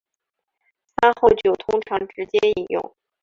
[0.95, 2.95] 餐后酒通常直接饮用。